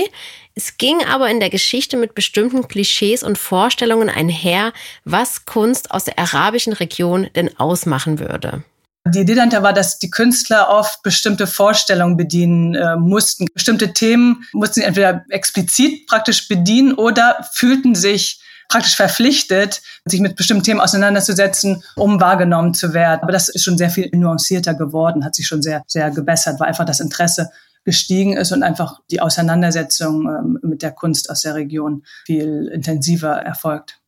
Es 0.53 0.77
ging 0.77 1.03
aber 1.03 1.29
in 1.29 1.39
der 1.39 1.49
Geschichte 1.49 1.97
mit 1.97 2.13
bestimmten 2.13 2.67
Klischees 2.67 3.23
und 3.23 3.37
Vorstellungen 3.37 4.09
einher, 4.09 4.71
was 5.03 5.45
Kunst 5.45 5.91
aus 5.91 6.05
der 6.05 6.19
arabischen 6.19 6.73
Region 6.73 7.27
denn 7.35 7.57
ausmachen 7.59 8.19
würde. 8.19 8.63
Die 9.07 9.19
Idee 9.19 9.35
dahinter 9.35 9.61
war, 9.61 9.73
dass 9.73 9.99
die 9.99 10.09
Künstler 10.09 10.69
oft 10.69 11.03
bestimmte 11.03 11.45
Vorstellungen 11.45 12.17
bedienen 12.17 12.73
äh, 12.73 12.95
mussten. 12.95 13.45
Bestimmte 13.53 13.93
Themen 13.93 14.45
mussten 14.51 14.81
sie 14.81 14.85
entweder 14.85 15.25
explizit 15.29 16.07
praktisch 16.07 16.47
bedienen 16.47 16.93
oder 16.93 17.47
fühlten 17.53 17.93
sich 17.93 18.39
praktisch 18.69 18.95
verpflichtet, 18.95 19.81
sich 20.05 20.19
mit 20.19 20.35
bestimmten 20.35 20.63
Themen 20.63 20.79
auseinanderzusetzen, 20.81 21.83
um 21.95 22.19
wahrgenommen 22.19 22.73
zu 22.73 22.93
werden. 22.93 23.21
Aber 23.21 23.31
das 23.31 23.49
ist 23.49 23.63
schon 23.63 23.77
sehr 23.77 23.89
viel 23.89 24.09
nuancierter 24.13 24.73
geworden, 24.73 25.25
hat 25.25 25.35
sich 25.35 25.47
schon 25.47 25.61
sehr, 25.61 25.83
sehr 25.87 26.11
gebessert, 26.11 26.59
weil 26.59 26.67
einfach 26.67 26.85
das 26.85 26.99
Interesse 26.99 27.49
gestiegen 27.83 28.35
ist 28.35 28.51
und 28.51 28.63
einfach 28.63 28.99
die 29.11 29.21
Auseinandersetzung 29.21 30.27
ähm, 30.27 30.59
mit 30.63 30.81
der 30.81 30.91
Kunst 30.91 31.29
aus 31.29 31.41
der 31.41 31.55
Region 31.55 32.03
viel 32.25 32.69
intensiver 32.73 33.33
erfolgt. 33.33 33.99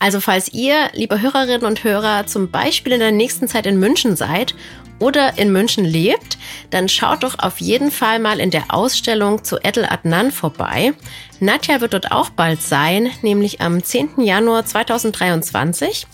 Also 0.00 0.18
falls 0.18 0.52
ihr, 0.52 0.88
liebe 0.94 1.22
Hörerinnen 1.22 1.64
und 1.64 1.84
Hörer, 1.84 2.26
zum 2.26 2.50
Beispiel 2.50 2.92
in 2.94 2.98
der 2.98 3.12
nächsten 3.12 3.46
Zeit 3.46 3.66
in 3.66 3.78
München 3.78 4.16
seid 4.16 4.56
oder 5.02 5.36
in 5.36 5.50
München 5.50 5.84
lebt, 5.84 6.38
dann 6.70 6.88
schaut 6.88 7.24
doch 7.24 7.40
auf 7.40 7.60
jeden 7.60 7.90
Fall 7.90 8.20
mal 8.20 8.38
in 8.38 8.52
der 8.52 8.66
Ausstellung 8.68 9.42
zu 9.42 9.58
Edel 9.58 9.84
Adnan 9.84 10.30
vorbei. 10.30 10.94
Nadja 11.40 11.80
wird 11.80 11.92
dort 11.92 12.12
auch 12.12 12.30
bald 12.30 12.62
sein, 12.62 13.10
nämlich 13.22 13.60
am 13.60 13.82
10. 13.82 14.20
Januar 14.22 14.64
2023. 14.64 16.06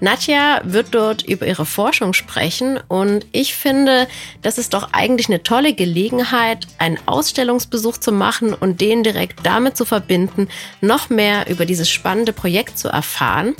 Nadja 0.00 0.62
wird 0.64 0.94
dort 0.94 1.22
über 1.22 1.46
ihre 1.46 1.66
Forschung 1.66 2.14
sprechen 2.14 2.80
und 2.88 3.26
ich 3.32 3.54
finde, 3.54 4.08
das 4.40 4.56
ist 4.56 4.72
doch 4.72 4.88
eigentlich 4.92 5.28
eine 5.28 5.42
tolle 5.42 5.74
Gelegenheit, 5.74 6.66
einen 6.78 6.98
Ausstellungsbesuch 7.04 7.98
zu 7.98 8.10
machen 8.10 8.54
und 8.54 8.80
den 8.80 9.02
direkt 9.02 9.40
damit 9.44 9.76
zu 9.76 9.84
verbinden, 9.84 10.48
noch 10.80 11.10
mehr 11.10 11.50
über 11.50 11.66
dieses 11.66 11.90
spannende 11.90 12.32
Projekt 12.32 12.78
zu 12.78 12.88
erfahren. 12.88 13.54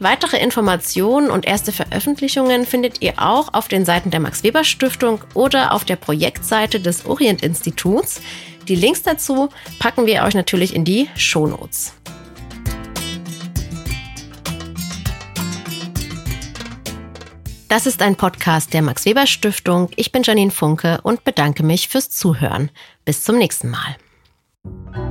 Weitere 0.00 0.36
Informationen 0.38 1.28
und 1.28 1.44
erste 1.44 1.72
Veröffentlichungen 1.72 2.66
findet 2.66 3.02
ihr 3.02 3.14
auch 3.16 3.52
auf 3.52 3.66
den 3.66 3.84
Seiten 3.84 4.12
der 4.12 4.20
Max 4.20 4.44
Weber 4.44 4.62
Stiftung 4.62 5.20
oder 5.34 5.72
auf 5.72 5.84
der 5.84 5.96
Projektseite 5.96 6.78
des 6.78 7.04
Orient 7.04 7.42
Instituts. 7.42 8.20
Die 8.68 8.76
Links 8.76 9.02
dazu 9.02 9.48
packen 9.80 10.06
wir 10.06 10.22
euch 10.22 10.34
natürlich 10.34 10.74
in 10.74 10.84
die 10.84 11.08
Shownotes. 11.16 11.94
Das 17.68 17.86
ist 17.86 18.00
ein 18.00 18.14
Podcast 18.14 18.72
der 18.72 18.82
Max 18.82 19.04
Weber 19.04 19.26
Stiftung. 19.26 19.90
Ich 19.96 20.12
bin 20.12 20.22
Janine 20.22 20.52
Funke 20.52 21.00
und 21.02 21.24
bedanke 21.24 21.64
mich 21.64 21.88
fürs 21.88 22.08
Zuhören. 22.08 22.70
Bis 23.04 23.24
zum 23.24 23.36
nächsten 23.36 23.68
Mal. 23.68 25.07